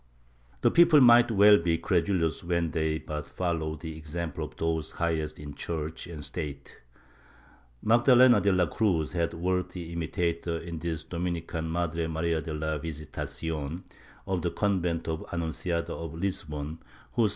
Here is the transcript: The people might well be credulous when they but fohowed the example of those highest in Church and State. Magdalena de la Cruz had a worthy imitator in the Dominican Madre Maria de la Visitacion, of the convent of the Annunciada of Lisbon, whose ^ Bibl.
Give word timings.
The 0.61 0.71
people 0.71 0.99
might 0.99 1.29
well 1.29 1.59
be 1.59 1.77
credulous 1.77 2.43
when 2.43 2.71
they 2.71 2.97
but 2.97 3.27
fohowed 3.27 3.81
the 3.81 3.95
example 3.99 4.43
of 4.43 4.55
those 4.57 4.93
highest 4.93 5.37
in 5.37 5.53
Church 5.53 6.07
and 6.07 6.25
State. 6.25 6.79
Magdalena 7.83 8.41
de 8.41 8.51
la 8.51 8.65
Cruz 8.65 9.11
had 9.11 9.31
a 9.33 9.37
worthy 9.37 9.93
imitator 9.93 10.57
in 10.57 10.79
the 10.79 11.05
Dominican 11.07 11.69
Madre 11.69 12.07
Maria 12.07 12.41
de 12.41 12.51
la 12.51 12.79
Visitacion, 12.79 13.83
of 14.25 14.41
the 14.41 14.49
convent 14.49 15.07
of 15.07 15.19
the 15.19 15.25
Annunciada 15.35 15.89
of 15.91 16.15
Lisbon, 16.15 16.79
whose 17.13 17.29
^ 17.29 17.29
Bibl. 17.29 17.29